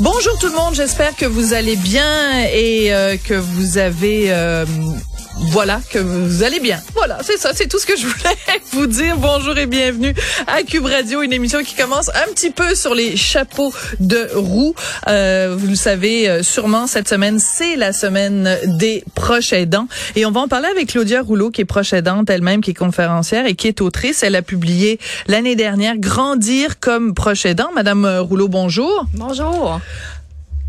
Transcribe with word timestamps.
Bonjour 0.00 0.38
tout 0.38 0.48
le 0.48 0.54
monde, 0.54 0.74
j'espère 0.74 1.16
que 1.16 1.24
vous 1.24 1.54
allez 1.54 1.76
bien 1.76 2.44
et 2.52 2.92
euh, 2.92 3.16
que 3.16 3.32
vous 3.32 3.78
avez 3.78 4.26
euh, 4.28 4.66
voilà, 5.38 5.80
que 5.90 5.98
vous 5.98 6.42
allez 6.42 6.60
bien. 6.60 6.80
Voilà, 6.94 7.18
c'est 7.22 7.36
ça, 7.36 7.50
c'est 7.54 7.68
tout 7.68 7.78
ce 7.78 7.86
que 7.86 7.96
je 7.96 8.06
voulais 8.06 8.36
vous 8.72 8.86
dire. 8.86 9.16
Bonjour 9.18 9.56
et 9.58 9.66
bienvenue 9.66 10.14
à 10.46 10.62
Cube 10.62 10.86
Radio, 10.86 11.22
une 11.22 11.32
émission 11.32 11.62
qui 11.62 11.74
commence 11.74 12.08
un 12.08 12.32
petit 12.32 12.50
peu 12.50 12.74
sur 12.74 12.94
les 12.94 13.16
chapeaux 13.16 13.72
de 14.00 14.28
roue. 14.34 14.74
Euh, 15.08 15.54
vous 15.58 15.68
le 15.68 15.74
savez 15.74 16.28
euh, 16.28 16.42
sûrement, 16.42 16.86
cette 16.86 17.08
semaine, 17.08 17.38
c'est 17.38 17.76
la 17.76 17.92
semaine 17.92 18.58
des 18.64 19.04
proches 19.14 19.52
aidants. 19.52 19.88
Et 20.14 20.24
on 20.24 20.30
va 20.30 20.40
en 20.40 20.48
parler 20.48 20.68
avec 20.68 20.88
Claudia 20.88 21.20
Rouleau, 21.20 21.50
qui 21.50 21.60
est 21.60 21.66
proche 21.66 21.92
aidante 21.92 22.30
elle-même, 22.30 22.62
qui 22.62 22.70
est 22.70 22.74
conférencière 22.74 23.46
et 23.46 23.54
qui 23.54 23.68
est 23.68 23.82
autrice. 23.82 24.22
Elle 24.22 24.36
a 24.36 24.42
publié 24.42 24.98
l'année 25.26 25.54
dernière 25.54 25.98
Grandir 25.98 26.80
comme 26.80 27.12
proche 27.12 27.44
aidant. 27.44 27.68
Madame 27.74 28.06
Rouleau, 28.20 28.48
bonjour. 28.48 29.06
Bonjour. 29.12 29.80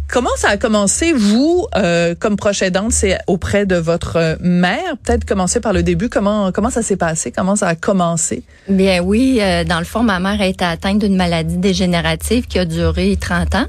Comment 0.10 0.30
ça 0.38 0.50
a 0.50 0.58
commencé, 0.58 1.12
vous, 1.12 1.68
euh, 1.76 2.16
comme 2.18 2.38
proche 2.38 2.62
aidante, 2.62 2.94
c'est 2.94 3.18
auprès 3.28 3.66
de 3.66 3.76
votre 3.76 4.38
mère? 4.40 4.96
Peut-être 5.04 5.26
commencer 5.26 5.60
par 5.60 5.74
le 5.74 5.84
début. 5.84 6.08
Comment 6.08 6.54
comment 6.54 6.70
ça 6.70 6.82
s'est 6.82 6.96
passé? 6.96 7.32
Comment 7.32 7.58
ça 7.58 7.68
a 7.68 7.76
commencé? 7.76 8.44
Bien 8.70 9.02
oui, 9.02 9.40
euh, 9.42 9.66
dans 9.66 9.80
le 9.80 9.86
fond, 9.86 10.04
ma 10.04 10.20
mère 10.20 10.40
a 10.40 10.46
été 10.48 10.64
atteinte 10.64 11.00
d'une 11.00 11.18
maladie 11.18 11.58
dégénérative 11.58 12.48
qui 12.48 12.58
a 12.58 12.64
duré 12.64 13.18
30 13.20 13.56
ans. 13.56 13.66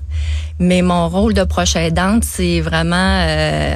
Mais 0.60 0.82
mon 0.82 1.08
rôle 1.08 1.34
de 1.34 1.42
proche 1.42 1.74
aidante, 1.74 2.22
c'est 2.24 2.60
vraiment 2.60 3.20
euh, 3.20 3.74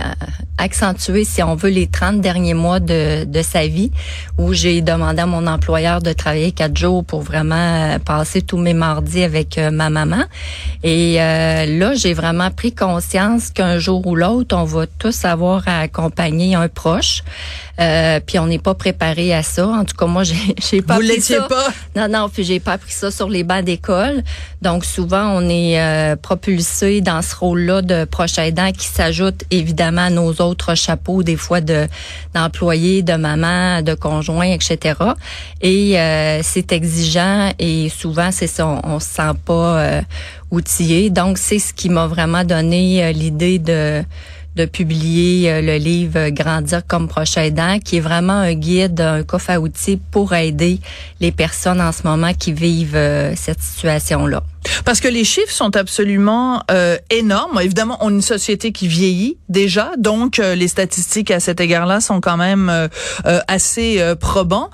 accentuer, 0.63 1.25
si 1.25 1.43
on 1.43 1.55
veut, 1.55 1.71
les 1.71 1.87
30 1.87 2.21
derniers 2.21 2.55
mois 2.55 2.81
de, 2.81 3.25
de 3.25 3.43
sa 3.43 3.67
vie, 3.67 3.91
où 4.39 4.53
j'ai 4.53 4.81
demandé 4.81 5.21
à 5.21 5.27
mon 5.27 5.47
employeur 5.47 6.01
de 6.01 6.13
travailler 6.13 6.53
quatre 6.53 6.77
jours 6.77 7.05
pour 7.05 7.23
vraiment 7.23 7.99
passer 8.05 8.43
tous 8.43 8.59
mes 8.59 8.75
mardis 8.75 9.23
avec 9.23 9.59
ma 9.59 9.91
maman. 9.91 10.25
Et 10.83 11.17
là, 11.17 11.95
j'ai 11.95 12.15
vraiment 12.15 12.51
pris 12.51 12.73
conscience 12.73 13.51
qu'un 13.51 13.79
jour 13.79 14.07
ou 14.07 14.17
l'autre, 14.17 14.57
on 14.57 14.65
va 14.65 14.87
tous 14.87 15.25
avoir 15.25 15.67
à 15.67 15.81
accompagner 15.81 16.55
un 16.55 16.69
proche. 16.69 17.23
Euh, 17.81 18.21
puis 18.25 18.39
on 18.39 18.47
n'est 18.47 18.59
pas 18.59 18.75
préparé 18.75 19.33
à 19.35 19.43
ça. 19.43 19.67
En 19.67 19.85
tout 19.85 19.97
cas, 19.97 20.07
moi, 20.07 20.23
j'ai 20.71 20.83
pas 20.83 20.97
Vous 20.97 21.05
appris 21.05 21.21
ça. 21.21 21.43
pas? 21.43 21.69
Non, 21.97 22.09
non, 22.09 22.29
puis 22.29 22.45
j'ai 22.45 22.61
pas 22.61 22.73
appris 22.73 22.93
ça 22.93 23.11
sur 23.11 23.29
les 23.29 23.45
bancs 23.45 23.65
d'école. 23.65 24.23
Donc 24.61 24.85
souvent, 24.85 25.27
on 25.37 25.49
est 25.49 25.81
euh, 25.81 26.17
propulsé 26.17 27.01
dans 27.01 27.23
ce 27.23 27.35
rôle-là 27.35 27.83
de 27.83 28.05
proche 28.05 28.39
aidant 28.39 28.73
qui 28.73 28.87
s'ajoute 28.87 29.45
évidemment 29.51 30.03
à 30.03 30.11
nos 30.11 30.33
autres 30.35 30.75
chapeaux, 30.75 31.23
des 31.23 31.37
fois 31.37 31.61
de 31.61 31.87
d'employés, 32.35 33.03
de 33.03 33.15
maman, 33.15 33.83
de 33.83 33.95
conjoint, 33.95 34.47
etc. 34.47 34.95
Et 35.61 35.99
euh, 35.99 36.41
c'est 36.43 36.73
exigeant 36.73 37.53
et 37.59 37.89
souvent, 37.89 38.31
c'est 38.33 38.47
ça, 38.47 38.67
on, 38.67 38.81
on 38.85 39.01
se 39.01 39.07
sent 39.09 39.33
pas 39.45 39.79
euh, 39.81 40.01
outillé. 40.51 41.11
Donc 41.11 41.39
c'est 41.39 41.59
ce 41.59 41.73
qui 41.75 41.89
m'a 41.89 42.07
vraiment 42.07 42.45
donné 42.45 43.05
euh, 43.05 43.13
l'idée 43.13 43.59
de 43.59 44.03
de 44.57 44.65
publier 44.65 45.51
euh, 45.51 45.61
le 45.63 45.77
livre 45.77 46.29
Grandir 46.31 46.87
comme 46.87 47.09
proche 47.09 47.37
aidant, 47.37 47.79
qui 47.79 47.97
est 47.97 48.01
vraiment 48.01 48.33
un 48.33 48.55
guide, 48.55 49.01
un 49.01 49.23
coffre 49.23 49.51
à 49.51 49.61
outils 49.61 49.99
pour 50.11 50.35
aider 50.35 50.81
les 51.21 51.33
personnes 51.33 51.81
en 51.81 51.93
ce 51.93 52.03
moment 52.05 52.35
qui 52.35 52.53
vivent 52.53 52.97
euh, 52.97 53.35
cette 53.37 53.61
situation-là. 53.61 54.43
Parce 54.85 55.01
que 55.01 55.09
les 55.09 55.25
chiffres 55.25 55.53
sont 55.53 55.77
absolument 55.77 56.63
euh, 56.71 56.97
énormes. 57.11 57.61
Évidemment, 57.61 57.99
on 58.01 58.11
est 58.11 58.15
une 58.15 58.23
société 58.23 58.73
qui 58.73 58.89
vieillit 58.89 59.37
déjà, 59.49 59.93
donc 59.99 60.39
euh, 60.39 60.55
les 60.55 60.69
statistiques 60.69 61.31
à 61.31 61.41
cet 61.41 61.61
égard-là 61.61 62.01
sont 62.01 62.21
quand 62.21 62.37
même 62.37 62.69
euh, 62.71 62.89
assez 63.49 64.03
probants. 64.21 64.71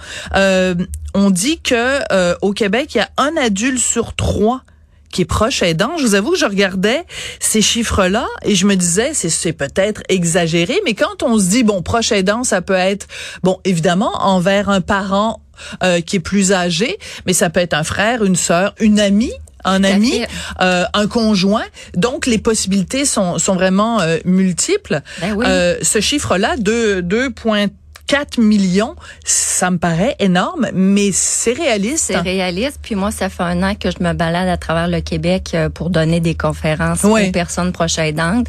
on 1.15 1.31
dit 1.31 1.61
que 1.61 2.37
au 2.43 2.53
Québec, 2.53 2.95
il 2.95 2.99
y 2.99 3.01
a 3.01 3.09
un 3.17 3.37
adulte 3.37 3.79
sur 3.79 4.15
trois 4.15 4.63
qui 5.11 5.23
est 5.23 5.27
proche 5.27 5.63
aidant. 5.63 5.97
Je 5.99 6.03
vous 6.05 6.15
avoue 6.15 6.33
que 6.33 6.39
je 6.39 6.45
regardais 6.45 7.05
ces 7.41 7.63
chiffres-là 7.63 8.27
et 8.43 8.55
je 8.55 8.67
me 8.67 8.77
disais, 8.77 9.13
c'est 9.15 9.53
peut-être 9.53 10.03
exagéré, 10.09 10.81
mais 10.85 10.95
quand 10.95 11.23
on 11.23 11.39
se 11.39 11.47
dit, 11.47 11.63
bon, 11.63 11.83
proche 11.83 12.13
aidant, 12.13 12.45
ça 12.45 12.63
peut 12.63 12.75
être, 12.75 13.07
bon, 13.43 13.59
évidemment, 13.65 14.13
envers 14.21 14.69
un 14.69 14.81
parent 14.81 15.43
euh, 15.83 16.01
qui 16.01 16.17
est 16.17 16.21
plus 16.21 16.53
âgé, 16.53 16.99
mais 17.27 17.33
ça 17.33 17.51
peut 17.51 17.61
être 17.61 17.75
un 17.75 17.85
frère, 17.85 18.25
une 18.25 18.37
sœur, 18.37 18.75
une 18.79 19.01
amie 19.01 19.33
un 19.65 19.85
ami, 19.85 20.25
euh, 20.61 20.85
un 20.95 21.07
conjoint. 21.07 21.65
Donc 21.95 22.27
les 22.27 22.39
possibilités 22.39 23.05
sont, 23.05 23.39
sont 23.39 23.55
vraiment 23.55 24.01
euh, 24.01 24.19
multiples. 24.25 25.01
Ben 25.21 25.35
oui. 25.35 25.45
euh, 25.49 25.77
ce 25.83 26.01
chiffre-là, 26.01 26.57
2,3 26.57 27.69
4 28.09 28.41
millions, 28.41 28.97
ça 29.23 29.71
me 29.71 29.77
paraît 29.77 30.17
énorme, 30.19 30.69
mais 30.73 31.11
c'est 31.13 31.53
réaliste. 31.53 32.05
C'est 32.07 32.19
réaliste. 32.19 32.81
Puis 32.83 32.95
moi, 32.95 33.11
ça 33.11 33.29
fait 33.29 33.43
un 33.43 33.63
an 33.63 33.75
que 33.75 33.91
je 33.91 34.03
me 34.03 34.15
balade 34.15 34.49
à 34.49 34.57
travers 34.57 34.89
le 34.89 35.03
Québec 35.03 35.51
euh, 35.53 35.69
pour 35.69 35.91
donner 35.91 36.19
des 36.19 36.35
conférences 36.35 37.05
oui. 37.05 37.29
aux 37.29 37.33
personnes 37.33 37.71
proches 37.71 37.99
aidantes. 37.99 38.47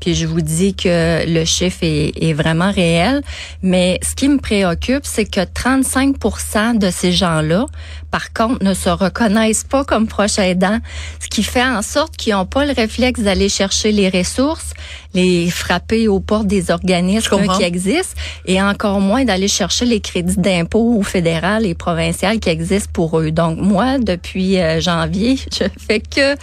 Puis 0.00 0.14
je 0.14 0.26
vous 0.26 0.40
dis 0.40 0.74
que 0.74 1.26
le 1.26 1.44
chiffre 1.44 1.80
est, 1.82 2.12
est 2.20 2.32
vraiment 2.32 2.72
réel. 2.72 3.22
Mais 3.62 4.00
ce 4.02 4.14
qui 4.14 4.28
me 4.28 4.38
préoccupe, 4.38 5.04
c'est 5.04 5.26
que 5.26 5.40
35% 5.40 6.78
de 6.78 6.90
ces 6.90 7.12
gens-là, 7.12 7.66
par 8.12 8.32
contre, 8.32 8.62
ne 8.62 8.74
se 8.74 8.90
reconnaissent 8.90 9.64
pas 9.64 9.84
comme 9.84 10.06
proches 10.06 10.38
aidants, 10.38 10.78
ce 11.18 11.26
qui 11.28 11.42
fait 11.42 11.64
en 11.64 11.82
sorte 11.82 12.16
qu'ils 12.16 12.34
n'ont 12.34 12.46
pas 12.46 12.64
le 12.64 12.72
réflexe 12.72 13.20
d'aller 13.20 13.48
chercher 13.48 13.90
les 13.90 14.08
ressources, 14.08 14.74
les 15.14 15.50
frapper 15.50 16.06
aux 16.06 16.20
portes 16.20 16.46
des 16.46 16.70
organismes 16.70 17.42
qui 17.56 17.64
existent, 17.64 18.20
et 18.46 18.62
encore 18.62 19.00
moins 19.00 19.24
d'aller 19.24 19.48
chercher 19.48 19.86
les 19.86 20.00
crédits 20.00 20.36
d'impôt 20.36 21.02
fédéral 21.02 21.66
et 21.66 21.74
provincial 21.74 22.38
qui 22.38 22.50
existent 22.50 22.90
pour 22.92 23.18
eux. 23.18 23.30
Donc 23.30 23.58
moi, 23.58 23.98
depuis 23.98 24.58
euh, 24.58 24.80
janvier, 24.80 25.38
je 25.52 25.64
fais 25.78 26.00
que 26.00 26.36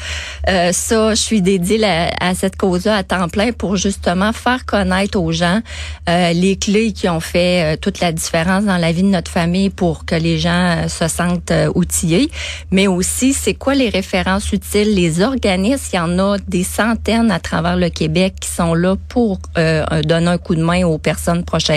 euh, 0.50 0.72
ça. 0.72 1.13
Je 1.13 1.22
suis 1.22 1.41
dédiée 1.41 1.84
à, 1.84 2.09
à 2.19 2.34
cette 2.34 2.56
cause-là 2.56 2.96
à 2.96 3.03
temps 3.03 3.30
plein 3.30 3.51
pour 3.51 3.75
justement 3.75 4.34
faire 4.34 4.66
connaître 4.66 5.19
aux 5.19 5.31
gens 5.31 5.62
euh, 6.09 6.34
les 6.34 6.56
clés 6.57 6.91
qui 6.91 7.07
ont 7.09 7.19
fait 7.19 7.75
euh, 7.75 7.78
toute 7.80 8.00
la 8.00 8.12
différence 8.12 8.66
dans 8.66 8.78
la 8.78 8.91
vie 8.91 9.03
de 9.03 9.07
notre 9.07 9.31
famille 9.31 9.69
pour 9.69 10.06
que 10.06 10.16
les 10.16 10.40
gens 10.40 10.88
se 10.88 11.07
sentent 11.07 11.51
outillés. 11.75 12.30
Mais 12.72 12.88
aussi, 12.88 13.34
c'est 13.34 13.53
quoi 13.53 13.75
les 13.75 13.90
références 13.90 14.52
utiles, 14.52 14.94
les 14.96 15.22
organismes? 15.22 15.90
Il 15.94 15.96
y 15.96 16.00
en 16.00 16.20
a 16.20 16.38
des 16.47 16.64
centaines 16.64 17.31
à 17.31 17.40
travers 17.40 17.78
le 17.78 17.90
Québec 17.90 18.36
qui 18.40 18.50
sont 18.50 18.74
là 18.74 18.96
pour 19.08 19.40
donner 19.56 20.28
un 20.28 20.38
coup 20.38 20.56
de 20.56 20.64
main 20.64 20.84
aux 20.84 20.98
personnes 20.98 21.44
proches. 21.44 21.69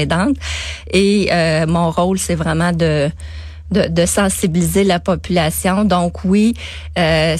Et 0.90 1.28
euh, 1.30 1.66
mon 1.66 1.90
rôle, 1.90 2.18
c'est 2.18 2.34
vraiment 2.34 2.72
de, 2.72 3.10
de, 3.70 3.88
de, 3.88 4.06
sensibiliser 4.06 4.84
la 4.84 5.00
population. 5.00 5.84
Donc 5.84 6.24
oui, 6.24 6.54
euh, 6.98 7.36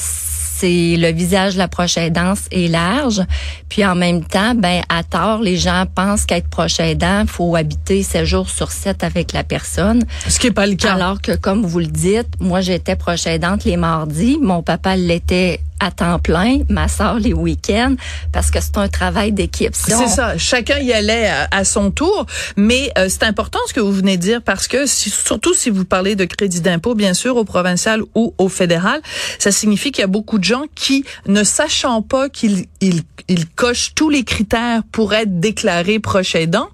c'est 0.62 0.96
le 0.96 1.10
visage 1.10 1.54
de 1.54 1.58
la 1.58 1.66
proche 1.66 1.96
aidance 1.96 2.42
est 2.52 2.68
large. 2.68 3.20
Puis 3.68 3.84
en 3.84 3.96
même 3.96 4.22
temps, 4.22 4.54
ben 4.54 4.82
à 4.88 5.02
tort, 5.02 5.40
les 5.40 5.56
gens 5.56 5.86
pensent 5.92 6.24
qu'être 6.24 6.46
proche 6.48 6.78
aidant, 6.78 7.24
faut 7.26 7.56
habiter 7.56 8.04
7 8.04 8.24
jours 8.24 8.48
sur 8.48 8.70
7 8.70 9.02
avec 9.02 9.32
la 9.32 9.42
personne. 9.42 10.04
Ce 10.28 10.38
qui 10.38 10.46
n'est 10.46 10.52
pas 10.52 10.68
le 10.68 10.76
cas. 10.76 10.94
Alors 10.94 11.20
que 11.20 11.32
comme 11.32 11.66
vous 11.66 11.80
le 11.80 11.86
dites, 11.86 12.28
moi 12.38 12.60
j'étais 12.60 12.94
proche 12.94 13.26
aidante 13.26 13.64
les 13.64 13.76
mardis, 13.76 14.38
mon 14.40 14.62
papa 14.62 14.94
l'était 14.94 15.58
à 15.82 15.90
temps 15.90 16.20
plein, 16.20 16.60
ma 16.68 16.86
soeur 16.86 17.18
les 17.18 17.32
week-ends, 17.32 17.96
parce 18.30 18.52
que 18.52 18.60
c'est 18.60 18.78
un 18.78 18.86
travail 18.86 19.32
d'équipe. 19.32 19.74
Si 19.74 19.90
c'est 19.90 20.06
ça. 20.06 20.38
Chacun 20.38 20.78
y 20.78 20.92
allait 20.92 21.26
à, 21.26 21.48
à 21.50 21.64
son 21.64 21.90
tour, 21.90 22.26
mais 22.56 22.92
euh, 22.98 23.08
c'est 23.08 23.24
important 23.24 23.58
ce 23.66 23.74
que 23.74 23.80
vous 23.80 23.90
venez 23.90 24.16
de 24.16 24.22
dire 24.22 24.42
parce 24.42 24.68
que 24.68 24.86
si, 24.86 25.10
surtout 25.10 25.54
si 25.54 25.70
vous 25.70 25.84
parlez 25.84 26.14
de 26.14 26.24
crédit 26.24 26.60
d'impôt, 26.60 26.94
bien 26.94 27.14
sûr, 27.14 27.36
au 27.36 27.44
provincial 27.44 28.02
ou 28.14 28.32
au 28.38 28.48
fédéral, 28.48 29.00
ça 29.40 29.50
signifie 29.50 29.90
qu'il 29.90 30.02
y 30.02 30.04
a 30.04 30.08
beaucoup 30.08 30.38
de 30.38 30.44
gens 30.44 30.51
qui, 30.74 31.04
ne 31.26 31.44
sachant 31.44 32.02
pas 32.02 32.28
qu'ils 32.28 32.66
ils, 32.80 33.02
ils 33.28 33.48
cochent 33.48 33.92
tous 33.94 34.10
les 34.10 34.24
critères 34.24 34.82
pour 34.92 35.14
être 35.14 35.40
déclarés 35.40 35.98
proche 35.98 36.34
aidant, 36.34 36.68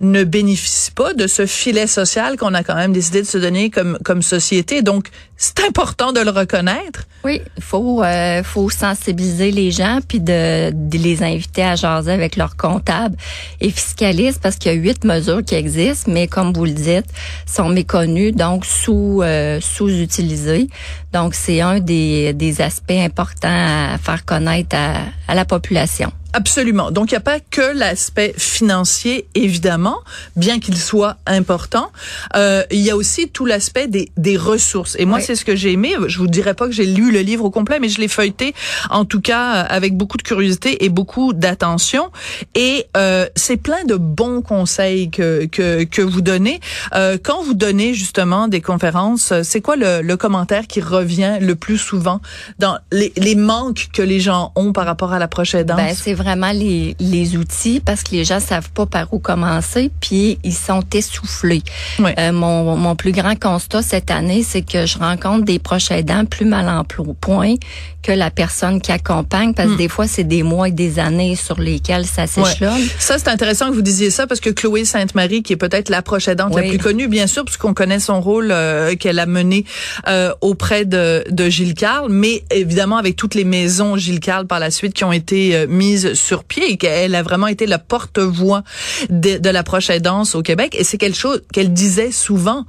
ne 0.00 0.24
bénéficient 0.24 0.90
pas 0.92 1.14
de 1.14 1.26
ce 1.26 1.46
filet 1.46 1.86
social 1.86 2.36
qu'on 2.36 2.54
a 2.54 2.62
quand 2.62 2.74
même 2.74 2.92
décidé 2.92 3.22
de 3.22 3.26
se 3.26 3.38
donner 3.38 3.70
comme 3.70 3.98
comme 4.04 4.22
société. 4.22 4.82
Donc, 4.82 5.08
c'est 5.42 5.58
important 5.66 6.12
de 6.12 6.20
le 6.20 6.30
reconnaître. 6.30 7.02
Oui, 7.24 7.40
faut 7.58 8.04
euh, 8.04 8.44
faut 8.44 8.70
sensibiliser 8.70 9.50
les 9.50 9.72
gens 9.72 9.98
puis 10.06 10.20
de, 10.20 10.70
de, 10.70 10.98
les 10.98 11.24
inviter 11.24 11.64
à 11.64 11.74
jaser 11.74 12.12
avec 12.12 12.36
leur 12.36 12.56
comptable 12.56 13.16
et 13.60 13.70
fiscaliste 13.70 14.40
parce 14.40 14.54
qu'il 14.54 14.70
y 14.70 14.74
a 14.76 14.78
huit 14.78 15.04
mesures 15.04 15.42
qui 15.44 15.56
existent, 15.56 16.12
mais 16.12 16.28
comme 16.28 16.52
vous 16.52 16.64
le 16.64 16.70
dites, 16.70 17.06
sont 17.44 17.68
méconnues 17.68 18.30
donc 18.30 18.64
sous 18.64 19.20
euh, 19.22 19.60
sous-utilisées. 19.60 20.68
Donc 21.12 21.34
c'est 21.34 21.60
un 21.60 21.80
des, 21.80 22.32
des 22.34 22.60
aspects 22.60 22.92
importants 22.92 23.48
à 23.94 23.98
faire 23.98 24.24
connaître 24.24 24.76
à, 24.76 25.06
à 25.26 25.34
la 25.34 25.44
population. 25.44 26.12
Absolument. 26.34 26.90
Donc, 26.90 27.10
il 27.10 27.14
n'y 27.14 27.18
a 27.18 27.20
pas 27.20 27.40
que 27.40 27.76
l'aspect 27.76 28.34
financier, 28.36 29.26
évidemment, 29.34 29.98
bien 30.36 30.60
qu'il 30.60 30.78
soit 30.78 31.16
important. 31.26 31.90
Euh, 32.36 32.62
il 32.70 32.80
y 32.80 32.90
a 32.90 32.96
aussi 32.96 33.28
tout 33.28 33.44
l'aspect 33.44 33.86
des, 33.86 34.10
des 34.16 34.36
ressources. 34.36 34.96
Et 34.98 35.04
moi, 35.04 35.20
c'est 35.20 35.34
ce 35.34 35.44
que 35.44 35.56
j'ai 35.56 35.72
aimé. 35.72 35.94
Je 36.06 36.18
vous 36.18 36.26
dirais 36.26 36.54
pas 36.54 36.66
que 36.66 36.72
j'ai 36.72 36.86
lu 36.86 37.12
le 37.12 37.20
livre 37.20 37.44
au 37.44 37.50
complet, 37.50 37.78
mais 37.80 37.88
je 37.88 38.00
l'ai 38.00 38.08
feuilleté, 38.08 38.54
en 38.90 39.04
tout 39.04 39.20
cas, 39.20 39.60
avec 39.60 39.96
beaucoup 39.96 40.16
de 40.16 40.22
curiosité 40.22 40.84
et 40.84 40.88
beaucoup 40.88 41.32
d'attention. 41.34 42.10
Et 42.54 42.86
euh, 42.96 43.26
c'est 43.36 43.58
plein 43.58 43.84
de 43.84 43.96
bons 43.96 44.40
conseils 44.40 45.10
que, 45.10 45.44
que, 45.46 45.84
que 45.84 46.02
vous 46.02 46.22
donnez. 46.22 46.60
Euh, 46.94 47.18
quand 47.22 47.42
vous 47.42 47.54
donnez, 47.54 47.92
justement, 47.94 48.48
des 48.48 48.60
conférences, 48.60 49.34
c'est 49.42 49.60
quoi 49.60 49.76
le, 49.76 50.00
le, 50.00 50.16
commentaire 50.16 50.66
qui 50.66 50.80
revient 50.80 51.38
le 51.40 51.56
plus 51.56 51.78
souvent 51.78 52.20
dans 52.58 52.78
les, 52.90 53.12
les 53.16 53.34
manques 53.34 53.88
que 53.92 54.02
les 54.02 54.20
gens 54.20 54.52
ont 54.56 54.72
par 54.72 54.86
rapport 54.86 55.12
à 55.12 55.18
la 55.18 55.28
prochaine 55.28 55.64
danse? 55.64 55.76
Ben, 55.76 55.94
vraiment 56.22 56.52
les, 56.52 56.96
les 57.00 57.36
outils 57.36 57.80
parce 57.80 58.02
que 58.02 58.12
les 58.12 58.24
gens 58.24 58.40
savent 58.40 58.70
pas 58.70 58.86
par 58.86 59.12
où 59.12 59.18
commencer, 59.18 59.90
puis 60.00 60.38
ils 60.44 60.54
sont 60.54 60.82
essoufflés. 60.94 61.62
Euh, 62.00 62.32
mon, 62.32 62.76
mon 62.76 62.96
plus 62.96 63.12
grand 63.12 63.38
constat 63.38 63.82
cette 63.82 64.10
année, 64.10 64.42
c'est 64.42 64.62
que 64.62 64.86
je 64.86 64.98
rencontre 64.98 65.44
des 65.44 65.58
proches 65.58 65.90
aidants 65.90 66.24
plus 66.24 66.46
mal 66.46 66.68
en 66.68 66.84
point 67.20 67.54
que 68.02 68.12
la 68.12 68.30
personne 68.30 68.80
qui 68.80 68.90
accompagne, 68.90 69.54
parce 69.54 69.68
que 69.68 69.74
hmm. 69.74 69.78
des 69.78 69.88
fois, 69.88 70.06
c'est 70.08 70.24
des 70.24 70.42
mois 70.42 70.68
et 70.68 70.72
des 70.72 70.98
années 70.98 71.36
sur 71.36 71.60
lesquels 71.60 72.04
ça 72.04 72.26
s'échelonne. 72.26 72.82
Ça, 72.98 73.16
c'est 73.18 73.28
intéressant 73.28 73.68
que 73.68 73.74
vous 73.74 73.82
disiez 73.82 74.10
ça, 74.10 74.26
parce 74.26 74.40
que 74.40 74.50
Chloé 74.50 74.84
Sainte-Marie, 74.84 75.42
qui 75.42 75.52
est 75.52 75.56
peut-être 75.56 75.88
la 75.88 76.02
proche 76.02 76.26
aidante 76.26 76.54
la 76.54 76.62
plus 76.62 76.78
connue, 76.78 77.06
bien 77.06 77.28
sûr, 77.28 77.44
puisqu'on 77.44 77.74
connaît 77.74 78.00
son 78.00 78.20
rôle 78.20 78.50
euh, 78.50 78.96
qu'elle 78.96 79.20
a 79.20 79.26
mené 79.26 79.64
euh, 80.08 80.32
auprès 80.40 80.84
de, 80.84 81.24
de 81.30 81.48
Gilles 81.48 81.74
Carle, 81.74 82.10
mais 82.10 82.42
évidemment 82.50 82.96
avec 82.96 83.14
toutes 83.14 83.34
les 83.34 83.44
maisons 83.44 83.96
Gilles 83.96 84.20
Carle 84.20 84.46
par 84.46 84.58
la 84.58 84.70
suite 84.70 84.94
qui 84.94 85.04
ont 85.04 85.12
été 85.12 85.54
euh, 85.54 85.66
mises 85.68 86.11
sur 86.14 86.44
pied 86.44 86.72
et 86.72 86.76
qu'elle 86.76 87.14
a 87.14 87.22
vraiment 87.22 87.46
été 87.46 87.66
la 87.66 87.78
porte-voix 87.78 88.62
de, 89.10 89.38
de 89.38 89.50
la 89.50 89.62
proche 89.62 89.90
aidance 89.90 90.34
au 90.34 90.42
Québec. 90.42 90.74
Et 90.78 90.84
c'est 90.84 90.98
quelque 90.98 91.18
chose 91.18 91.42
qu'elle 91.52 91.72
disait 91.72 92.12
souvent. 92.12 92.64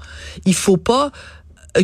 Il 0.46 0.56
faut 0.56 0.78
pas 0.78 1.12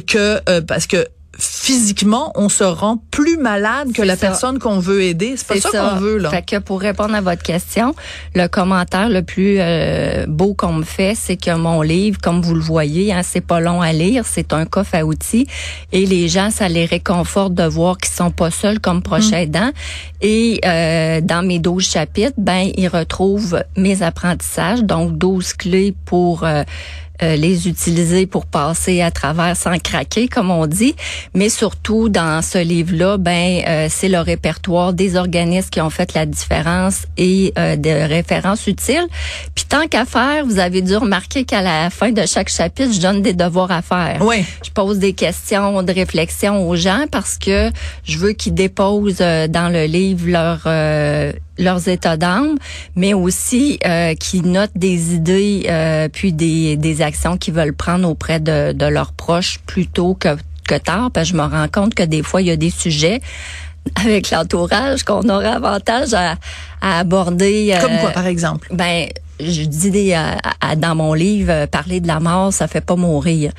que 0.08 0.60
parce 0.62 0.88
que 0.88 1.08
physiquement, 1.40 2.32
on 2.36 2.50
se 2.50 2.64
rend 2.64 2.98
plus 3.12 3.38
malade 3.38 3.92
que 3.94 4.02
la 4.02 4.16
personne 4.16 4.60
qu'on 4.60 4.80
veut 4.80 5.02
aider. 5.02 5.36
C'est 5.38 5.48
pas 5.48 5.70
ça, 5.70 5.70
qu'on 5.70 6.00
veut 6.00 6.18
là. 6.18 6.30
Fait 6.30 6.46
que 6.46 6.58
pour 6.58 6.82
répondre 6.82 7.16
à 7.16 7.22
votre 7.22 7.44
question, 7.44 7.96
le 8.36 8.48
commentaire 8.48 9.10
le 9.10 9.22
plus 9.22 9.58
euh, 9.60 10.26
beau 10.28 10.54
qu'on 10.54 10.74
me 10.74 10.84
fait, 10.84 11.16
c'est 11.16 11.38
que 11.38 11.56
mon 11.56 11.82
livre, 11.82 12.20
comme 12.22 12.42
vous 12.42 12.56
le 12.56 12.62
voyez, 12.62 13.14
hein, 13.14 13.22
c'est 13.24 13.42
pas 13.42 13.60
long 13.60 13.82
à 13.82 13.94
lire, 13.94 14.24
c'est 14.26 14.54
un 14.54 14.66
coffre 14.66 14.96
à 14.96 15.06
outils 15.06 15.48
et 15.92 16.06
les 16.06 16.28
gens, 16.28 16.52
ça 16.52 16.68
les 16.68 16.86
réconforte 16.86 17.54
de 17.54 17.64
voir 17.64 17.98
qu'ils 17.98 18.14
sont 18.14 18.32
pas 18.32 18.52
seuls 18.52 18.80
comme 18.80 19.02
proches 19.02 19.32
mm. 19.32 19.36
aidants. 19.36 19.72
Et 20.22 20.60
euh, 20.66 21.22
dans 21.22 21.46
mes 21.46 21.60
12 21.60 21.84
chapitres, 21.84 22.36
ben 22.38 22.70
ils 22.76 22.88
retrouvent 22.88 23.64
mes 23.78 24.02
apprentissages, 24.02 24.84
donc 24.84 25.18
12 25.18 25.54
clés 25.54 25.96
pour 26.06 26.44
euh, 26.44 26.64
euh, 27.22 27.36
les 27.36 27.68
utiliser 27.68 28.26
pour 28.26 28.46
passer 28.46 29.02
à 29.02 29.12
travers 29.12 29.58
sans 29.58 29.78
craquer, 29.78 30.28
comme 30.28 30.52
on 30.52 30.68
dit. 30.68 30.96
Mais 31.34 31.50
surtout, 31.50 32.08
dans 32.10 32.42
ce 32.42 32.58
livre-là, 32.58 33.18
ben 33.18 33.62
euh, 33.68 33.88
c'est 33.90 34.10
le 34.10 34.20
répertoire 34.20 34.94
des 34.94 35.16
organismes 35.16 35.70
qui 35.70 35.82
ont 35.82 35.90
fait 35.90 36.14
la 36.14 36.26
différence 36.26 37.04
et 37.18 37.54
euh, 37.58 37.76
des 37.76 38.06
références 38.06 38.68
utiles. 38.68 39.08
Puis 39.54 39.66
tant 39.68 39.88
qu'à 39.88 40.06
faire, 40.06 40.46
vous 40.46 40.60
avez 40.60 40.82
dû 40.82 40.96
remarquer 40.96 41.44
qu'à 41.44 41.62
la 41.62 41.90
fin 41.90 42.12
de 42.12 42.26
chaque 42.26 42.50
chapitre, 42.50 42.94
je 42.94 43.02
donne 43.02 43.22
des 43.22 43.34
devoirs 43.34 43.72
à 43.72 43.82
faire. 43.82 44.20
Oui. 44.22 44.46
Je 44.64 44.70
pose 44.70 45.00
des 45.00 45.14
questions 45.14 45.84
de 45.84 45.92
réflexion 45.92 46.68
aux 46.70 46.76
gens 46.76 47.06
parce 47.12 47.38
que 47.38 47.70
je 48.04 48.18
veux 48.18 48.32
qu'ils 48.32 48.54
déposent 48.54 49.18
dans 49.18 49.72
le 49.72 49.86
livre 49.86 50.28
leur 50.28 50.62
leurs 51.60 51.88
états 51.88 52.18
d'âme, 52.18 52.58
mais 52.96 53.14
aussi 53.14 53.80
euh, 53.86 54.16
qui 54.16 54.42
notent 54.42 54.72
des 54.76 55.14
idées 55.14 55.66
euh, 55.70 56.08
puis 56.12 56.34
des, 56.34 56.78
des 56.78 57.02
actions 57.02 57.38
qu'ils 57.38 57.54
veulent 57.54 57.76
prendre 57.76 58.10
auprès 58.10 58.40
de, 58.40 58.72
de 58.72 58.86
leurs 58.86 59.12
proches 59.12 59.60
plus 59.68 59.86
tôt 59.86 60.16
que, 60.16 60.38
que 60.68 60.76
tard. 60.76 61.12
Parce 61.12 61.30
que 61.30 61.38
je 61.38 61.42
me 61.42 61.48
rends 61.48 61.68
compte 61.68 61.94
que 61.94 62.04
des 62.04 62.24
fois, 62.24 62.42
il 62.42 62.48
y 62.48 62.52
a 62.52 62.56
des 62.56 62.72
sujets 62.72 63.22
avec 64.04 64.32
l'entourage 64.32 65.04
qu'on 65.04 65.28
aurait 65.30 65.48
avantage 65.48 66.14
à, 66.14 66.36
à 66.82 67.00
aborder. 67.00 67.74
Euh, 67.76 67.82
Comme 67.82 67.98
quoi, 68.00 68.12
par 68.12 68.26
exemple? 68.26 68.68
Ben, 68.72 69.08
je 69.40 69.64
dis 69.64 70.12
dans 70.78 70.96
mon 70.96 71.14
livre, 71.14 71.66
parler 71.68 72.02
de 72.02 72.08
la 72.08 72.20
mort, 72.20 72.52
ça 72.52 72.68
fait 72.68 72.82
pas 72.82 72.98
mourir. 72.98 73.54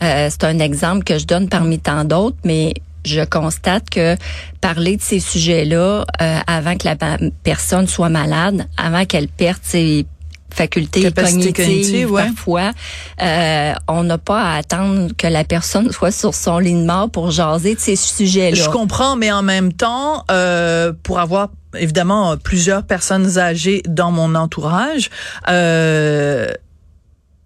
c'est 0.00 0.44
un 0.44 0.60
exemple 0.60 1.02
que 1.02 1.18
je 1.18 1.26
donne 1.26 1.48
parmi 1.48 1.80
tant 1.80 2.04
d'autres, 2.04 2.36
mais 2.44 2.74
je 3.04 3.22
constate 3.24 3.90
que 3.90 4.16
parler 4.60 4.96
de 4.96 5.02
ces 5.02 5.20
sujets-là 5.20 6.04
euh, 6.20 6.38
avant 6.46 6.76
que 6.76 6.86
la 6.86 6.96
personne 7.42 7.86
soit 7.86 8.08
malade, 8.08 8.66
avant 8.76 9.04
qu'elle 9.04 9.28
perde 9.28 9.58
ses 9.62 10.06
facultés 10.54 11.10
cognitives, 11.10 12.12
parfois, 12.12 12.70
euh, 13.20 13.72
on 13.88 14.04
n'a 14.04 14.18
pas 14.18 14.40
à 14.40 14.56
attendre 14.56 15.10
que 15.16 15.26
la 15.26 15.44
personne 15.44 15.90
soit 15.92 16.12
sur 16.12 16.34
son 16.34 16.58
lit 16.58 16.74
de 16.74 16.84
mort 16.84 17.10
pour 17.10 17.30
jaser 17.30 17.74
de 17.74 17.80
ces 17.80 17.96
sujets-là. 17.96 18.56
Je 18.56 18.68
comprends, 18.70 19.16
mais 19.16 19.32
en 19.32 19.42
même 19.42 19.72
temps, 19.72 20.24
euh, 20.30 20.92
pour 21.02 21.18
avoir 21.18 21.48
évidemment 21.76 22.36
plusieurs 22.36 22.84
personnes 22.84 23.38
âgées 23.38 23.82
dans 23.88 24.12
mon 24.12 24.36
entourage, 24.36 25.10
euh, 25.48 26.46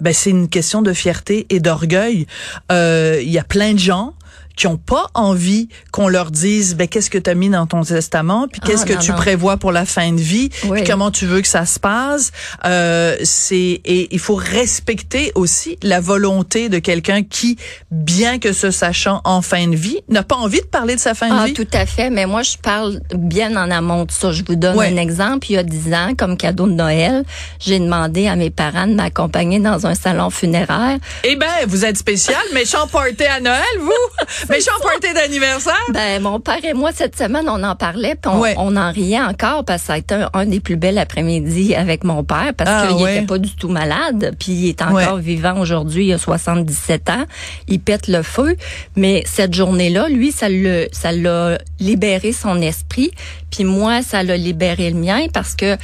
ben 0.00 0.12
c'est 0.12 0.30
une 0.30 0.48
question 0.48 0.82
de 0.82 0.92
fierté 0.92 1.46
et 1.50 1.60
d'orgueil. 1.60 2.26
Euh, 2.70 3.18
il 3.20 3.30
y 3.30 3.38
a 3.38 3.44
plein 3.44 3.72
de 3.72 3.78
gens 3.78 4.14
qui 4.58 4.66
ont 4.66 4.76
pas 4.76 5.06
envie 5.14 5.68
qu'on 5.92 6.08
leur 6.08 6.32
dise 6.32 6.74
ben 6.74 6.88
qu'est-ce 6.88 7.10
que 7.10 7.16
tu 7.16 7.30
as 7.30 7.34
mis 7.34 7.48
dans 7.48 7.66
ton 7.66 7.82
testament 7.82 8.48
puis 8.48 8.60
qu'est-ce 8.60 8.82
ah, 8.82 8.96
que 8.96 9.00
tu 9.00 9.12
prévois 9.12 9.56
pour 9.56 9.70
la 9.70 9.86
fin 9.86 10.12
de 10.12 10.20
vie 10.20 10.48
puis 10.48 10.82
comment 10.84 11.12
tu 11.12 11.26
veux 11.26 11.40
que 11.40 11.48
ça 11.48 11.64
se 11.64 11.78
passe. 11.78 12.32
Euh, 12.64 13.16
c'est 13.22 13.80
et 13.84 14.08
il 14.10 14.18
faut 14.18 14.34
respecter 14.34 15.30
aussi 15.36 15.78
la 15.84 16.00
volonté 16.00 16.68
de 16.68 16.80
quelqu'un 16.80 17.22
qui 17.22 17.56
bien 17.92 18.40
que 18.40 18.52
se 18.52 18.72
sachant 18.72 19.20
en 19.22 19.42
fin 19.42 19.68
de 19.68 19.76
vie 19.76 20.00
n'a 20.08 20.24
pas 20.24 20.34
envie 20.34 20.60
de 20.60 20.66
parler 20.66 20.96
de 20.96 21.00
sa 21.00 21.14
fin 21.14 21.28
de 21.28 21.34
ah, 21.38 21.46
vie. 21.46 21.54
tout 21.54 21.68
à 21.72 21.86
fait. 21.86 22.10
Mais 22.10 22.26
moi 22.26 22.42
je 22.42 22.56
parle 22.58 23.00
bien 23.14 23.56
en 23.56 23.70
amont 23.70 24.06
de 24.06 24.10
ça. 24.10 24.32
Je 24.32 24.42
vous 24.44 24.56
donne 24.56 24.78
un 24.80 24.96
exemple. 24.96 25.46
Il 25.50 25.54
y 25.54 25.58
a 25.58 25.62
dix 25.62 25.94
ans 25.94 26.14
comme 26.18 26.36
cadeau 26.36 26.66
de 26.66 26.72
Noël 26.72 27.22
j'ai 27.60 27.78
demandé 27.78 28.26
à 28.26 28.34
mes 28.34 28.50
parents 28.50 28.88
de 28.88 28.94
m'accompagner 28.94 29.60
dans 29.60 29.86
un 29.86 29.94
salon 29.94 30.30
funéraire. 30.30 30.98
Eh 31.22 31.36
ben 31.36 31.46
vous 31.68 31.84
êtes 31.84 31.96
spécial 31.96 32.42
méchant 32.54 32.88
party 32.88 33.24
à 33.24 33.38
Noël 33.40 33.62
vous 33.78 34.47
Méchant 34.50 34.72
party 34.82 35.12
d'anniversaire? 35.14 35.74
Ben, 35.90 36.22
mon 36.22 36.40
père 36.40 36.64
et 36.64 36.72
moi, 36.72 36.90
cette 36.94 37.16
semaine, 37.16 37.48
on 37.48 37.62
en 37.62 37.76
parlait, 37.76 38.14
puis 38.14 38.30
on, 38.56 38.76
en 38.76 38.90
riait 38.92 39.20
encore 39.20 39.64
parce 39.64 39.82
que 39.82 39.86
ça 39.88 39.92
a 39.94 39.98
été 39.98 40.26
un, 40.32 40.46
des 40.46 40.60
plus 40.60 40.76
belles 40.76 40.98
après-midi 40.98 41.74
avec 41.74 42.04
mon 42.04 42.24
père 42.24 42.52
parce 42.56 42.70
ah, 42.72 42.86
qu'il 42.88 43.06
était 43.06 43.26
pas 43.26 43.38
du 43.38 43.54
tout 43.56 43.68
malade, 43.68 44.34
puis 44.38 44.52
il 44.52 44.68
est 44.68 44.82
encore 44.82 45.18
vivant 45.18 45.60
aujourd'hui, 45.60 46.06
il 46.06 46.12
a 46.12 46.18
77 46.18 47.10
ans, 47.10 47.24
il 47.68 47.80
pète 47.80 48.08
le 48.08 48.22
feu, 48.22 48.56
mais 48.96 49.22
cette 49.26 49.54
journée-là, 49.54 50.08
lui, 50.08 50.32
ça 50.32 50.48
le 50.48 50.88
ça 50.92 51.12
l'a 51.12 51.58
libéré 51.80 52.32
son 52.32 52.60
esprit, 52.60 53.10
puis 53.50 53.64
moi, 53.64 54.02
ça 54.02 54.22
l'a 54.22 54.36
libéré 54.36 54.90
le 54.90 54.98
mien 54.98 55.26
parce 55.32 55.54
que 55.54 55.76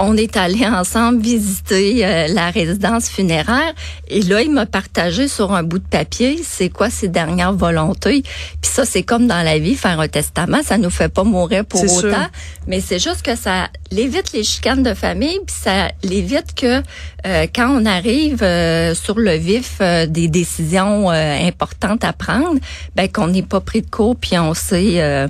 on 0.00 0.16
est 0.16 0.36
allé 0.36 0.66
ensemble 0.66 1.20
visiter 1.20 2.04
euh, 2.04 2.26
la 2.28 2.50
résidence 2.50 3.08
funéraire. 3.08 3.72
Et 4.08 4.22
là 4.22 4.40
il 4.40 4.50
m'a 4.50 4.66
partagé 4.66 5.28
sur 5.28 5.52
un 5.52 5.62
bout 5.62 5.78
de 5.78 5.86
papier 5.86 6.40
c'est 6.42 6.70
quoi 6.70 6.90
ses 6.90 7.08
dernières 7.08 7.52
volontés. 7.52 8.22
Puis 8.22 8.70
ça 8.70 8.84
c'est 8.84 9.02
comme 9.02 9.26
dans 9.26 9.42
la 9.42 9.58
vie 9.58 9.76
faire 9.76 10.00
un 10.00 10.08
testament 10.08 10.62
ça 10.64 10.78
nous 10.78 10.90
fait 10.90 11.10
pas 11.10 11.24
mourir 11.24 11.64
pour 11.64 11.82
autant. 11.82 12.26
mais 12.66 12.80
c'est 12.80 12.98
juste 12.98 13.22
que 13.22 13.36
ça 13.36 13.68
l'évite 13.90 14.32
les 14.32 14.42
chicanes 14.42 14.82
de 14.82 14.94
famille 14.94 15.38
puis 15.46 15.56
ça 15.62 15.90
l'évite 16.02 16.54
que 16.54 16.82
euh, 17.26 17.46
quand 17.54 17.68
on 17.68 17.84
arrive 17.84 18.42
euh, 18.42 18.94
sur 18.94 19.18
le 19.18 19.34
vif 19.34 19.80
des 20.08 20.28
décisions 20.28 21.10
importantes 21.10 22.04
à 22.04 22.12
prendre 22.12 22.58
ben 22.96 23.08
qu'on 23.08 23.28
n'est 23.28 23.42
pas 23.42 23.60
pris 23.60 23.82
de 23.82 23.90
court 23.90 24.16
puis 24.16 24.38
on 24.38 24.54
sait 24.54 25.28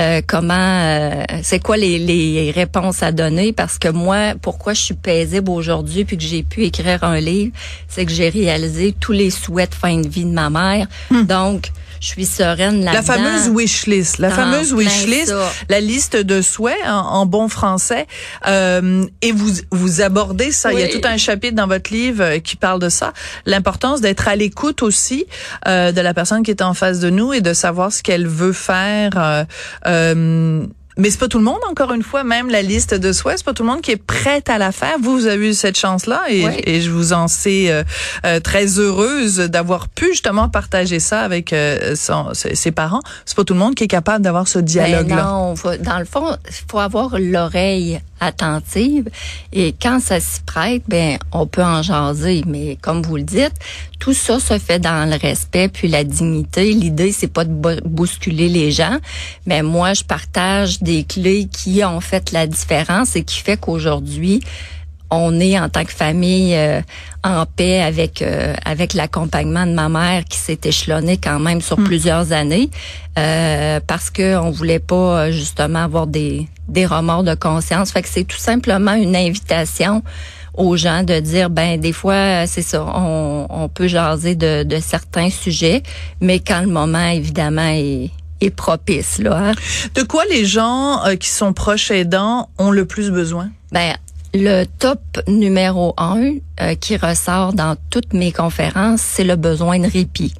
euh, 0.00 0.22
comment, 0.26 0.54
euh, 0.54 1.24
c'est 1.42 1.58
quoi 1.58 1.76
les, 1.76 1.98
les, 1.98 2.50
réponses 2.50 3.02
à 3.02 3.12
donner? 3.12 3.52
Parce 3.52 3.78
que 3.78 3.88
moi, 3.88 4.34
pourquoi 4.40 4.72
je 4.72 4.80
suis 4.80 4.94
paisible 4.94 5.50
aujourd'hui 5.50 6.04
puis 6.04 6.16
que 6.16 6.22
j'ai 6.22 6.42
pu 6.42 6.64
écrire 6.64 7.04
un 7.04 7.20
livre, 7.20 7.52
c'est 7.88 8.06
que 8.06 8.12
j'ai 8.12 8.30
réalisé 8.30 8.94
tous 8.98 9.12
les 9.12 9.30
souhaits 9.30 9.70
de 9.70 9.74
fin 9.74 9.98
de 9.98 10.08
vie 10.08 10.24
de 10.24 10.30
ma 10.30 10.48
mère. 10.48 10.86
Hmm. 11.10 11.24
Donc, 11.24 11.70
je 12.02 12.08
suis 12.08 12.26
sereine 12.26 12.84
là-dedans. 12.84 12.92
La 12.92 13.02
fameuse 13.02 13.48
wish 13.48 13.86
list, 13.86 14.18
la 14.18 14.30
fameuse 14.30 14.72
wish 14.74 15.06
list, 15.06 15.32
la 15.68 15.80
liste 15.80 16.16
de 16.16 16.42
souhaits 16.42 16.76
en, 16.84 17.24
bon 17.26 17.48
français. 17.48 18.08
Euh, 18.48 19.06
et 19.22 19.30
vous 19.30 19.52
vous 19.70 20.00
abordez 20.00 20.50
ça. 20.50 20.72
Il 20.72 20.80
y 20.80 20.82
a 20.82 20.88
tout 20.88 21.00
un 21.04 21.16
chapitre 21.16 21.54
dans 21.54 21.68
votre 21.68 21.92
livre 21.92 22.24
euh, 22.24 22.38
qui 22.40 22.56
parle 22.56 22.80
de 22.80 22.88
ça. 22.88 23.12
L'importance 23.46 24.00
d'être 24.00 24.26
à 24.26 24.34
l'écoute 24.34 24.82
aussi 24.82 25.26
euh, 25.68 25.92
de 25.92 26.00
la 26.00 26.12
personne 26.12 26.42
qui 26.42 26.50
est 26.50 26.62
en 26.62 26.74
face 26.74 26.98
de 26.98 27.08
nous 27.08 27.32
et 27.32 27.40
de 27.40 27.54
savoir 27.54 27.92
ce 27.92 28.02
qu'elle 28.02 28.26
veut 28.26 28.52
faire. 28.52 29.46
Euh, 29.86 30.66
Mais 30.98 31.10
c'est 31.10 31.18
pas 31.18 31.28
tout 31.28 31.38
le 31.38 31.44
monde, 31.44 31.60
encore 31.70 31.92
une 31.92 32.02
fois, 32.02 32.24
même 32.24 32.50
la 32.50 32.62
liste 32.62 32.94
de 32.94 33.12
souhaits, 33.12 33.38
c'est 33.38 33.44
pas 33.44 33.54
tout 33.54 33.62
le 33.62 33.70
monde 33.70 33.80
qui 33.80 33.92
est 33.92 33.96
prêt 33.96 34.42
à 34.48 34.58
la 34.58 34.72
faire. 34.72 34.96
Vous, 35.00 35.12
vous 35.12 35.26
avez 35.26 35.50
eu 35.50 35.54
cette 35.54 35.78
chance-là 35.78 36.22
et, 36.28 36.44
et 36.66 36.80
je 36.80 36.90
vous 36.90 37.12
en 37.12 37.28
sais 37.28 37.70
euh, 37.70 37.82
euh, 38.26 38.40
très 38.40 38.78
heureuse 38.78 39.38
d'avoir 39.38 39.88
pu 39.88 40.08
justement 40.08 40.48
partager 40.48 41.00
ça 41.00 41.22
avec 41.22 41.52
euh, 41.52 41.94
son, 41.96 42.32
ses 42.34 42.70
parents. 42.72 43.00
C'est 43.24 43.36
pas 43.36 43.44
tout 43.44 43.54
le 43.54 43.60
monde 43.60 43.74
qui 43.74 43.84
est 43.84 43.88
capable 43.88 44.24
d'avoir 44.24 44.48
ce 44.48 44.58
ben 44.58 44.64
dialogue-là. 44.64 45.24
non, 45.24 45.54
dans 45.80 45.98
le 45.98 46.04
fond, 46.04 46.36
il 46.48 46.70
faut 46.70 46.78
avoir 46.78 47.18
l'oreille 47.18 48.00
attentive 48.22 49.10
et 49.52 49.74
quand 49.80 50.00
ça 50.00 50.20
s'y 50.20 50.40
prête, 50.40 50.82
ben 50.88 51.18
on 51.32 51.46
peut 51.46 51.62
en 51.62 51.82
jaser. 51.82 52.42
Mais 52.46 52.76
comme 52.80 53.02
vous 53.02 53.16
le 53.16 53.22
dites, 53.22 53.54
tout 53.98 54.14
ça 54.14 54.40
se 54.40 54.58
fait 54.58 54.78
dans 54.78 55.08
le 55.08 55.16
respect 55.16 55.68
puis 55.68 55.88
la 55.88 56.04
dignité. 56.04 56.72
L'idée 56.72 57.12
c'est 57.12 57.32
pas 57.32 57.44
de 57.44 57.80
bousculer 57.84 58.48
les 58.48 58.70
gens, 58.70 58.98
mais 59.46 59.62
moi 59.62 59.94
je 59.94 60.04
partage 60.04 60.80
des 60.80 61.04
clés 61.04 61.48
qui 61.52 61.84
ont 61.84 62.00
fait 62.00 62.32
la 62.32 62.46
différence 62.46 63.16
et 63.16 63.24
qui 63.24 63.40
fait 63.40 63.56
qu'aujourd'hui, 63.56 64.42
on 65.12 65.38
est 65.40 65.58
en 65.58 65.68
tant 65.68 65.84
que 65.84 65.92
famille 65.92 66.54
euh, 66.56 66.80
en 67.22 67.44
paix 67.44 67.82
avec 67.82 68.22
euh, 68.22 68.54
avec 68.64 68.94
l'accompagnement 68.94 69.66
de 69.66 69.72
ma 69.72 69.88
mère 69.88 70.24
qui 70.24 70.38
s'est 70.38 70.60
échelonné 70.64 71.18
quand 71.18 71.38
même 71.38 71.60
sur 71.60 71.78
hmm. 71.78 71.84
plusieurs 71.84 72.32
années 72.32 72.70
euh, 73.18 73.78
parce 73.86 74.10
que 74.10 74.36
on 74.38 74.50
voulait 74.50 74.78
pas 74.78 75.30
justement 75.30 75.84
avoir 75.84 76.06
des 76.06 76.48
des 76.68 76.86
remords 76.86 77.24
de 77.24 77.34
conscience. 77.34 77.92
Fait 77.92 78.02
que 78.02 78.08
c'est 78.08 78.24
tout 78.24 78.38
simplement 78.38 78.94
une 78.94 79.16
invitation 79.16 80.02
aux 80.54 80.76
gens 80.76 81.02
de 81.02 81.18
dire 81.18 81.48
ben 81.48 81.80
des 81.80 81.94
fois 81.94 82.46
c'est 82.46 82.60
ça 82.60 82.84
on, 82.84 83.46
on 83.48 83.68
peut 83.70 83.88
jaser 83.88 84.34
de, 84.34 84.64
de 84.64 84.80
certains 84.80 85.30
sujets 85.30 85.82
mais 86.20 86.40
quand 86.40 86.60
le 86.60 86.66
moment 86.66 87.08
évidemment 87.08 87.70
est 87.72 88.10
est 88.42 88.50
propice 88.50 89.18
là. 89.18 89.50
Hein. 89.50 89.52
De 89.94 90.02
quoi 90.02 90.24
les 90.26 90.44
gens 90.44 91.04
euh, 91.06 91.16
qui 91.16 91.28
sont 91.28 91.52
proches 91.52 91.90
aidants 91.90 92.48
ont 92.58 92.70
le 92.70 92.84
plus 92.84 93.10
besoin? 93.10 93.50
Ben 93.70 93.94
le 94.34 94.64
top 94.64 95.00
numéro 95.28 95.94
un 95.98 96.34
euh, 96.60 96.74
qui 96.74 96.96
ressort 96.96 97.52
dans 97.52 97.76
toutes 97.90 98.14
mes 98.14 98.32
conférences, 98.32 99.00
c'est 99.00 99.24
le 99.24 99.36
besoin 99.36 99.78
de 99.78 99.86
répit 99.90 100.34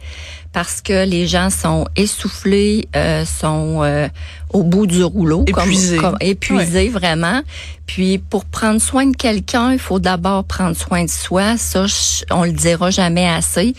parce 0.52 0.82
que 0.82 1.06
les 1.06 1.26
gens 1.26 1.48
sont 1.48 1.86
essoufflés, 1.96 2.88
euh, 2.94 3.24
sont 3.24 3.82
euh, 3.82 4.08
au 4.52 4.62
bout 4.62 4.86
du 4.86 5.02
rouleau, 5.02 5.44
épuisés, 5.46 5.96
comme, 5.96 6.16
épuisés 6.20 6.88
vraiment. 6.90 7.40
Puis 7.86 8.18
pour 8.18 8.44
prendre 8.44 8.80
soin 8.80 9.06
de 9.06 9.16
quelqu'un, 9.16 9.72
il 9.72 9.78
faut 9.78 9.98
d'abord 9.98 10.44
prendre 10.44 10.76
soin 10.76 11.04
de 11.04 11.10
soi. 11.10 11.56
Ça, 11.56 11.86
on 12.30 12.44
le 12.44 12.52
dira 12.52 12.90
jamais 12.90 13.26
assez. 13.26 13.74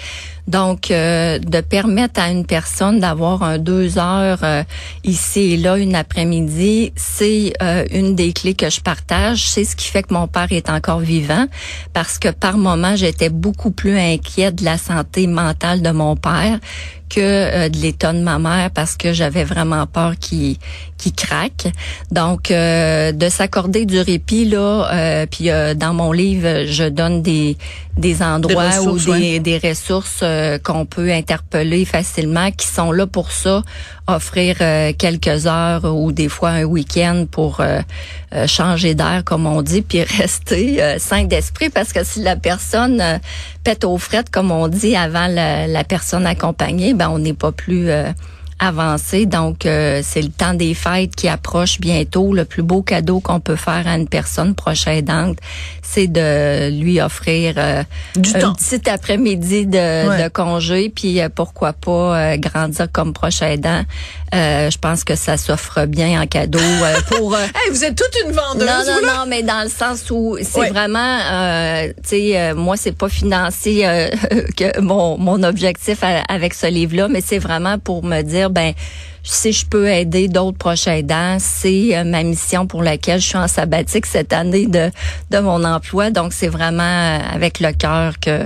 Donc, 0.47 0.91
euh, 0.91 1.39
de 1.39 1.61
permettre 1.61 2.19
à 2.19 2.29
une 2.29 2.45
personne 2.45 2.99
d'avoir 2.99 3.43
un 3.43 3.57
deux 3.57 3.97
heures 3.97 4.43
euh, 4.43 4.63
ici 5.03 5.53
et 5.53 5.57
là, 5.57 5.77
une 5.77 5.95
après-midi, 5.95 6.91
c'est 6.95 7.53
euh, 7.61 7.85
une 7.91 8.15
des 8.15 8.33
clés 8.33 8.53
que 8.53 8.69
je 8.69 8.81
partage. 8.81 9.47
C'est 9.47 9.63
ce 9.63 9.75
qui 9.75 9.87
fait 9.87 10.03
que 10.03 10.13
mon 10.13 10.27
père 10.27 10.51
est 10.51 10.69
encore 10.69 10.99
vivant, 10.99 11.45
parce 11.93 12.19
que 12.19 12.29
par 12.29 12.57
moment, 12.57 12.95
j'étais 12.95 13.29
beaucoup 13.29 13.71
plus 13.71 13.97
inquiète 13.97 14.55
de 14.55 14.65
la 14.65 14.77
santé 14.77 15.27
mentale 15.27 15.81
de 15.81 15.91
mon 15.91 16.15
père 16.15 16.59
que 17.13 17.21
euh, 17.21 17.69
de 17.69 17.77
l'état 17.77 18.11
de 18.11 18.19
ma 18.19 18.39
mère 18.39 18.71
parce 18.71 18.95
que 18.95 19.13
j'avais 19.13 19.43
vraiment 19.43 19.85
peur 19.85 20.13
qu'il 20.19 20.57
qui 20.97 21.11
craque. 21.11 21.67
Donc 22.11 22.49
euh, 22.49 23.11
de 23.11 23.29
s'accorder 23.29 23.85
du 23.85 23.99
répit 23.99 24.45
là, 24.45 24.89
euh, 24.91 25.25
puis 25.29 25.49
dans 25.75 25.93
mon 25.93 26.11
livre 26.11 26.65
je 26.65 26.85
donne 26.87 27.21
des 27.21 27.57
des 27.97 28.23
endroits 28.23 28.79
ou 28.81 28.97
des, 28.97 29.39
des 29.39 29.59
ressources 29.59 30.23
qu'on 30.63 30.85
peut 30.87 31.11
interpeller 31.11 31.85
facilement 31.85 32.49
qui 32.49 32.65
sont 32.65 32.91
là 32.91 33.05
pour 33.05 33.31
ça, 33.31 33.61
offrir 34.07 34.57
quelques 34.97 35.45
heures 35.45 35.85
ou 35.85 36.11
des 36.11 36.27
fois 36.27 36.49
un 36.49 36.63
week-end 36.63 37.25
pour 37.29 37.61
changer 38.47 38.95
d'air 38.95 39.21
comme 39.23 39.45
on 39.45 39.61
dit, 39.61 39.83
puis 39.83 40.01
rester 40.17 40.97
sain 40.97 41.25
d'esprit 41.25 41.69
parce 41.69 41.93
que 41.93 42.03
si 42.03 42.23
la 42.23 42.35
personne 42.35 43.19
pète 43.63 43.83
aux 43.83 43.99
frettes 43.99 44.31
comme 44.31 44.49
on 44.49 44.67
dit 44.67 44.95
avant 44.95 45.27
la, 45.27 45.67
la 45.67 45.83
personne 45.83 46.25
accompagnée, 46.25 46.95
ben 46.95 47.02
on 47.11 47.19
n'est 47.19 47.33
pas 47.33 47.51
plus 47.51 47.89
euh, 47.89 48.11
avancé. 48.59 49.25
Donc, 49.25 49.65
euh, 49.65 50.01
c'est 50.03 50.21
le 50.21 50.29
temps 50.29 50.53
des 50.53 50.73
fêtes 50.73 51.15
qui 51.15 51.27
approche 51.27 51.79
bientôt. 51.79 52.33
Le 52.33 52.45
plus 52.45 52.63
beau 52.63 52.81
cadeau 52.81 53.19
qu'on 53.19 53.39
peut 53.39 53.55
faire 53.55 53.87
à 53.87 53.95
une 53.97 54.07
personne 54.07 54.55
proche 54.55 54.87
aidante, 54.87 55.37
c'est 55.81 56.07
de 56.07 56.69
lui 56.69 57.01
offrir 57.01 57.55
euh, 57.57 57.83
du 58.15 58.35
un 58.35 58.53
petit 58.53 58.89
après-midi 58.89 59.65
de, 59.65 60.23
de, 60.23 60.29
congé, 60.29 60.89
puis 60.89 61.19
pourquoi 61.35 61.73
pas 61.73 62.37
grandir 62.37 62.87
comme 62.91 63.13
proche 63.13 63.41
aidant. 63.41 63.83
Je 64.33 64.77
pense 64.77 65.03
que 65.03 65.15
ça 65.15 65.37
s'offre 65.37 65.85
bien 65.85 66.21
en 66.21 66.27
cadeau 66.27 66.59
pour. 67.09 67.37
hey, 67.37 67.69
vous 67.69 67.83
êtes 67.83 67.95
toute 67.95 68.15
une 68.25 68.31
vendeuse. 68.31 68.67
Non, 68.67 69.01
non, 69.01 69.07
non, 69.07 69.25
mais 69.27 69.43
dans 69.43 69.63
le 69.63 69.69
sens 69.69 70.09
où 70.11 70.37
c'est 70.41 70.69
vraiment, 70.69 71.19
tu 71.97 72.09
sais, 72.09 72.53
moi 72.53 72.77
c'est 72.77 72.97
pas 72.97 73.09
financier 73.09 73.83
que 74.57 74.79
mon 74.79 75.17
mon 75.17 75.43
objectif 75.43 75.99
avec 76.27 76.53
ce 76.53 76.67
livre-là, 76.67 77.07
mais 77.07 77.21
c'est 77.21 77.39
vraiment 77.39 77.77
pour 77.79 78.03
me 78.03 78.21
dire 78.21 78.49
ben 78.49 78.73
si 79.23 79.53
je 79.53 79.65
peux 79.65 79.87
aider 79.87 80.27
d'autres 80.27 80.57
proches 80.57 80.87
aidants, 80.87 81.37
c'est 81.39 81.97
euh, 81.97 82.03
ma 82.03 82.23
mission 82.23 82.67
pour 82.67 82.83
laquelle 82.83 83.21
je 83.21 83.27
suis 83.27 83.37
en 83.37 83.47
sabbatique 83.47 84.05
cette 84.05 84.33
année 84.33 84.67
de, 84.67 84.91
de 85.31 85.39
mon 85.39 85.63
emploi. 85.63 86.11
Donc, 86.11 86.33
c'est 86.33 86.49
vraiment 86.49 86.83
euh, 86.83 87.19
avec 87.33 87.59
le 87.61 87.71
cœur 87.71 88.19
que, 88.19 88.43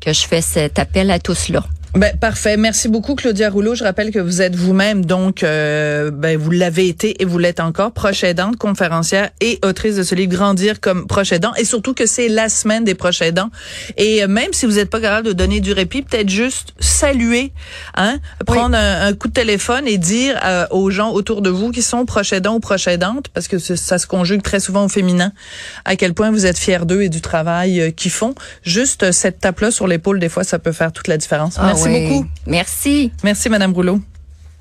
que 0.00 0.12
je 0.12 0.26
fais 0.26 0.40
cet 0.40 0.78
appel 0.78 1.10
à 1.10 1.20
tous 1.20 1.48
là. 1.48 1.62
Ben, 1.96 2.16
parfait. 2.16 2.56
Merci 2.56 2.88
beaucoup, 2.88 3.16
Claudia 3.16 3.50
Rouleau. 3.50 3.74
Je 3.74 3.82
rappelle 3.82 4.12
que 4.12 4.20
vous 4.20 4.42
êtes 4.42 4.54
vous-même, 4.54 5.04
donc, 5.04 5.42
euh, 5.42 6.12
ben, 6.12 6.38
vous 6.38 6.52
l'avez 6.52 6.86
été 6.86 7.20
et 7.20 7.24
vous 7.24 7.38
l'êtes 7.38 7.58
encore, 7.58 7.90
proche 7.90 8.22
aidante, 8.22 8.56
conférencière 8.56 9.30
et 9.40 9.58
autrice 9.64 9.96
de 9.96 10.04
ce 10.04 10.14
livre 10.14 10.32
Grandir 10.32 10.80
comme 10.80 11.08
proche 11.08 11.32
aidant. 11.32 11.52
Et 11.58 11.64
surtout 11.64 11.92
que 11.92 12.06
c'est 12.06 12.28
la 12.28 12.48
semaine 12.48 12.84
des 12.84 12.94
proches 12.94 13.22
aidants. 13.22 13.50
Et 13.96 14.22
euh, 14.22 14.28
même 14.28 14.52
si 14.52 14.66
vous 14.66 14.74
n'êtes 14.74 14.88
pas 14.88 15.00
capable 15.00 15.26
de 15.26 15.32
donner 15.32 15.58
du 15.58 15.72
répit, 15.72 16.02
peut-être 16.02 16.28
juste 16.28 16.74
saluer, 16.78 17.52
hein, 17.96 18.18
prendre 18.46 18.76
un, 18.76 19.12
coup 19.14 19.26
de 19.26 19.32
téléphone 19.32 19.88
et 19.88 19.98
dire 19.98 20.38
euh, 20.44 20.66
aux 20.70 20.90
gens 20.90 21.10
autour 21.10 21.42
de 21.42 21.50
vous 21.50 21.72
qui 21.72 21.82
sont 21.82 22.06
proches 22.06 22.32
aidants 22.32 22.54
ou 22.54 22.60
proches 22.60 22.86
aidantes, 22.86 23.26
parce 23.34 23.48
que 23.48 23.58
ça 23.58 23.98
se 23.98 24.06
conjugue 24.06 24.42
très 24.42 24.60
souvent 24.60 24.84
au 24.84 24.88
féminin, 24.88 25.32
à 25.84 25.96
quel 25.96 26.14
point 26.14 26.30
vous 26.30 26.46
êtes 26.46 26.58
fiers 26.58 26.86
d'eux 26.86 27.02
et 27.02 27.08
du 27.08 27.20
travail 27.20 27.92
qu'ils 27.96 28.12
font. 28.12 28.36
Juste 28.62 29.10
cette 29.10 29.40
tape-là 29.40 29.72
sur 29.72 29.88
l'épaule, 29.88 30.20
des 30.20 30.28
fois, 30.28 30.44
ça 30.44 30.60
peut 30.60 30.72
faire 30.72 30.92
toute 30.92 31.08
la 31.08 31.16
différence. 31.16 31.56
Ah 31.58 31.74
Merci 31.88 32.08
beaucoup. 32.08 32.26
Merci. 32.46 33.12
Merci, 33.22 33.48
Madame 33.48 33.72
Rouleau. 33.72 34.00